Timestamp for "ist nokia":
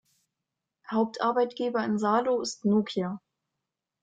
2.41-3.21